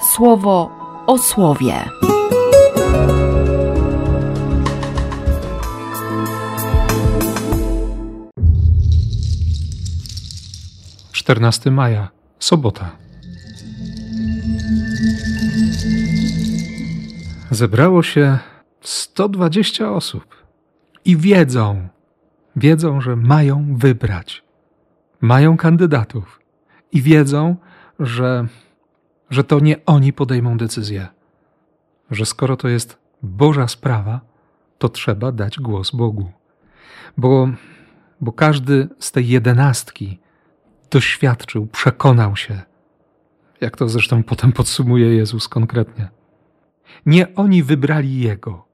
słowo 0.00 0.70
o 1.06 1.18
słowie. 1.18 1.74
Czternasty 11.12 11.70
maja, 11.70 12.08
sobota. 12.38 12.90
Zebrało 17.50 18.02
się 18.02 18.38
120 18.80 19.92
osób 19.92 20.46
i 21.04 21.16
wiedzą, 21.16 21.88
wiedzą, 22.56 23.00
że 23.00 23.16
mają 23.16 23.76
wybrać, 23.76 24.44
mają 25.20 25.56
kandydatów 25.56 26.40
i 26.92 27.02
wiedzą, 27.02 27.56
że 28.00 28.46
że 29.30 29.44
to 29.44 29.60
nie 29.60 29.84
oni 29.84 30.12
podejmą 30.12 30.56
decyzję, 30.56 31.08
że 32.10 32.26
skoro 32.26 32.56
to 32.56 32.68
jest 32.68 32.98
Boża 33.22 33.68
sprawa, 33.68 34.20
to 34.78 34.88
trzeba 34.88 35.32
dać 35.32 35.60
głos 35.60 35.90
Bogu. 35.90 36.32
Bo, 37.16 37.48
bo 38.20 38.32
każdy 38.32 38.88
z 38.98 39.12
tej 39.12 39.28
jedenastki 39.28 40.18
doświadczył, 40.90 41.66
przekonał 41.66 42.36
się, 42.36 42.60
jak 43.60 43.76
to 43.76 43.88
zresztą 43.88 44.22
potem 44.22 44.52
podsumuje 44.52 45.14
Jezus 45.14 45.48
konkretnie. 45.48 46.08
Nie 47.06 47.34
oni 47.34 47.62
wybrali 47.62 48.20
Jego, 48.20 48.66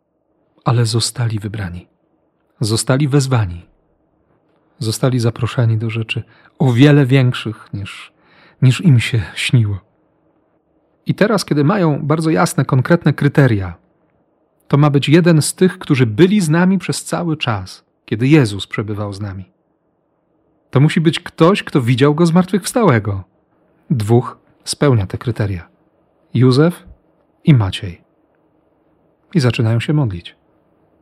ale 0.65 0.87
zostali 0.87 1.38
wybrani. 1.38 1.88
Zostali 2.60 3.09
wezwani. 3.09 3.66
Zostali 4.79 5.20
zaproszeni 5.20 5.79
do 5.79 5.91
rzeczy 5.91 6.23
o 6.59 6.73
wiele 6.73 7.07
większych 7.07 7.68
niż, 7.74 8.12
niż 8.62 8.80
im 8.80 9.01
się 9.01 9.23
śniło. 9.34 9.86
I 11.06 11.15
teraz, 11.15 11.45
kiedy 11.45 11.65
mają 11.65 12.06
bardzo 12.06 12.30
jasne, 12.30 12.65
konkretne 12.65 13.12
kryteria, 13.12 13.74
to 14.68 14.76
ma 14.76 14.90
być 14.90 15.09
jeden 15.09 15.43
z 15.43 15.54
tych, 15.54 15.79
którzy 15.79 16.07
byli 16.07 16.40
z 16.40 16.48
nami 16.48 16.79
przez 16.79 17.04
cały 17.04 17.37
czas, 17.37 17.85
kiedy 18.04 18.29
Jezus 18.29 18.66
przebywał 18.66 19.13
z 19.13 19.21
nami. 19.21 19.52
To 20.71 20.80
musi 20.80 21.01
być 21.01 21.21
ktoś, 21.21 21.63
kto 21.63 21.82
widział 21.82 22.15
go 22.15 22.26
zmartwychwstałego. 22.26 23.24
Dwóch 23.90 24.38
spełnia 24.65 25.07
te 25.07 25.18
kryteria: 25.18 25.68
Józef 26.35 26.85
i 27.45 27.54
Maciej. 27.54 28.01
I 29.35 29.41
zaczynają 29.41 29.80
się 29.80 29.93
modlić. 29.93 30.37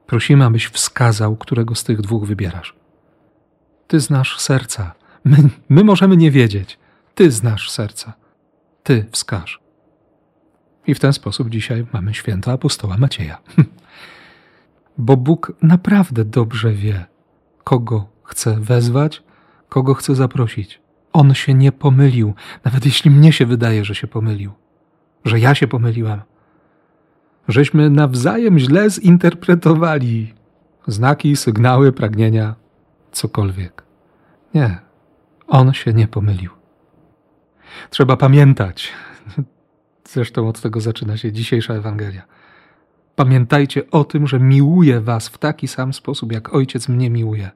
Prosimy, 0.07 0.45
abyś 0.45 0.67
wskazał, 0.67 1.37
którego 1.37 1.75
z 1.75 1.85
tych 1.85 2.01
dwóch 2.01 2.25
wybierasz. 2.25 2.75
Ty 3.87 4.01
znasz 4.01 4.41
serca. 4.41 4.95
My, 5.25 5.37
my 5.69 5.85
możemy 5.85 6.17
nie 6.17 6.31
wiedzieć. 6.31 6.79
Ty 7.15 7.31
znasz 7.31 7.71
serca. 7.71 8.13
Ty 8.83 9.07
wskaż. 9.11 9.64
I 10.87 10.95
w 10.95 11.01
ten 11.01 11.13
sposób 11.13 11.51
dzisiaj 11.51 11.87
mamy 11.93 12.15
święta 12.15 12.53
apostoła 12.53 12.97
Macieja. 12.99 13.39
Bo 14.99 15.17
Bóg 15.17 15.53
naprawdę 15.63 16.25
dobrze 16.25 16.73
wie, 16.73 17.05
kogo 17.65 18.09
chce 18.25 18.61
wezwać, 18.61 19.23
kogo 19.69 19.95
chce 19.95 20.15
zaprosić. 20.15 20.81
On 21.13 21.35
się 21.35 21.55
nie 21.55 21.73
pomylił, 21.73 22.35
nawet 22.65 22.85
jeśli 22.87 23.11
mnie 23.11 23.33
się 23.33 23.47
wydaje, 23.47 23.85
że 23.85 23.95
się 23.95 24.07
pomylił, 24.07 24.53
że 25.25 25.41
ja 25.41 25.55
się 25.55 25.69
pomyliłam, 25.69 26.23
żeśmy 27.49 27.91
nawzajem 27.91 28.59
źle 28.59 28.91
zinterpretowali 28.91 30.35
znaki, 30.87 31.37
sygnały, 31.37 31.93
pragnienia, 31.93 32.55
cokolwiek. 33.13 33.83
Nie, 34.55 34.79
on 35.47 35.73
się 35.73 35.93
nie 35.93 36.09
pomylił. 36.09 36.51
Trzeba 37.91 38.17
pamiętać, 38.17 38.93
Zresztą 40.15 40.49
od 40.49 40.61
tego 40.61 40.81
zaczyna 40.81 41.17
się 41.17 41.33
dzisiejsza 41.33 41.75
Ewangelia. 41.75 42.23
Pamiętajcie 43.17 43.91
o 43.91 44.05
tym, 44.05 44.27
że 44.27 44.41
miłuję 44.41 45.01
Was 45.01 45.29
w 45.29 45.39
taki 45.39 45.69
sam 45.69 45.93
sposób, 45.93 46.33
jak 46.33 46.55
Ojciec 46.55 46.89
mnie 46.89 47.11
miłuje. 47.11 47.51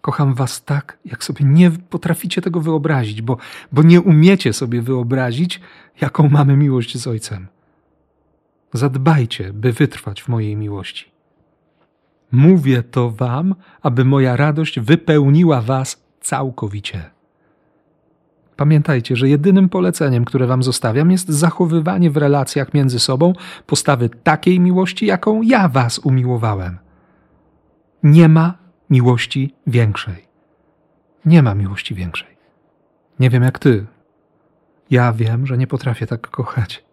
Kocham 0.00 0.34
Was 0.34 0.64
tak, 0.64 0.98
jak 1.04 1.24
sobie 1.24 1.44
nie 1.44 1.70
potraficie 1.70 2.42
tego 2.42 2.60
wyobrazić, 2.60 3.22
bo, 3.22 3.36
bo 3.72 3.82
nie 3.82 4.00
umiecie 4.00 4.52
sobie 4.52 4.82
wyobrazić, 4.82 5.60
jaką 6.00 6.28
mamy 6.28 6.56
miłość 6.56 6.98
z 6.98 7.06
Ojcem. 7.06 7.48
Zadbajcie, 8.72 9.52
by 9.52 9.72
wytrwać 9.72 10.22
w 10.22 10.28
mojej 10.28 10.56
miłości. 10.56 11.12
Mówię 12.32 12.82
to 12.82 13.10
Wam, 13.10 13.54
aby 13.82 14.04
moja 14.04 14.36
radość 14.36 14.80
wypełniła 14.80 15.60
Was 15.60 16.04
całkowicie. 16.20 17.13
Pamiętajcie, 18.56 19.16
że 19.16 19.28
jedynym 19.28 19.68
poleceniem, 19.68 20.24
które 20.24 20.46
Wam 20.46 20.62
zostawiam, 20.62 21.10
jest 21.10 21.28
zachowywanie 21.28 22.10
w 22.10 22.16
relacjach 22.16 22.74
między 22.74 22.98
sobą 22.98 23.32
postawy 23.66 24.08
takiej 24.08 24.60
miłości, 24.60 25.06
jaką 25.06 25.42
ja 25.42 25.68
Was 25.68 25.98
umiłowałem. 25.98 26.78
Nie 28.02 28.28
ma 28.28 28.54
miłości 28.90 29.54
większej. 29.66 30.28
Nie 31.24 31.42
ma 31.42 31.54
miłości 31.54 31.94
większej. 31.94 32.36
Nie 33.20 33.30
wiem 33.30 33.42
jak 33.42 33.58
Ty. 33.58 33.86
Ja 34.90 35.12
wiem, 35.12 35.46
że 35.46 35.58
nie 35.58 35.66
potrafię 35.66 36.06
tak 36.06 36.30
kochać. 36.30 36.84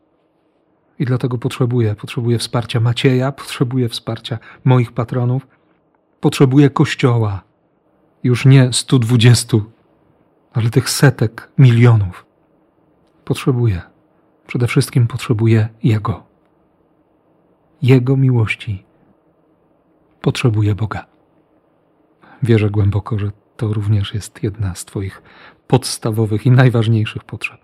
I 0.99 1.05
dlatego 1.05 1.37
potrzebuję, 1.37 1.95
potrzebuję 1.95 2.37
wsparcia 2.37 2.79
Macieja, 2.79 3.31
potrzebuję 3.31 3.89
wsparcia 3.89 4.39
moich 4.63 4.91
patronów, 4.91 5.47
potrzebuję 6.19 6.69
Kościoła. 6.69 7.43
Już 8.23 8.45
nie 8.45 8.73
120 8.73 9.57
ale 10.53 10.69
tych 10.69 10.89
setek, 10.89 11.51
milionów. 11.57 12.25
Potrzebuję. 13.25 13.81
Przede 14.47 14.67
wszystkim 14.67 15.07
potrzebuję 15.07 15.69
Jego. 15.83 16.23
Jego 17.81 18.17
miłości. 18.17 18.85
Potrzebuję 20.21 20.75
Boga. 20.75 21.05
Wierzę 22.43 22.69
głęboko, 22.69 23.19
że 23.19 23.31
to 23.57 23.73
również 23.73 24.13
jest 24.13 24.43
jedna 24.43 24.75
z 24.75 24.85
Twoich 24.85 25.21
podstawowych 25.67 26.45
i 26.45 26.51
najważniejszych 26.51 27.23
potrzeb. 27.23 27.59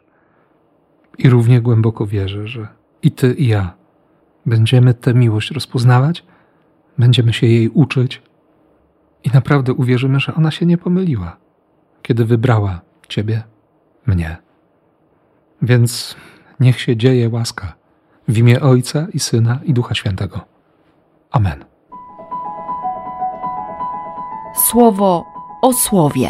I 1.18 1.30
równie 1.30 1.62
głęboko 1.62 2.06
wierzę, 2.06 2.48
że 2.48 2.68
i 3.02 3.12
Ty, 3.12 3.34
i 3.34 3.48
ja 3.48 3.74
będziemy 4.46 4.94
tę 4.94 5.14
miłość 5.14 5.52
rozpoznawać, 5.52 6.26
będziemy 6.98 7.34
się 7.34 7.48
jej 7.48 7.70
uczyć 7.70 8.22
i 9.24 9.30
naprawdę 9.34 9.74
uwierzymy, 9.74 10.20
że 10.20 10.36
ona 10.36 10.52
się 10.52 10.66
nie 10.66 10.78
pomyliła 10.78 11.38
kiedy 12.08 12.26
wybrała 12.26 12.82
Ciebie, 13.08 13.44
mnie. 14.06 14.38
Więc 15.62 16.16
niech 16.60 16.82
się 16.82 16.98
dzieje 16.98 17.30
łaska 17.30 17.74
w 18.28 18.38
imię 18.38 18.62
Ojca 18.62 19.08
i 19.14 19.20
Syna 19.20 19.60
i 19.64 19.74
Ducha 19.74 19.96
Świętego. 19.96 20.42
Amen. 21.32 21.66
Słowo 24.56 25.26
o 25.62 25.74
słowie. 25.74 26.30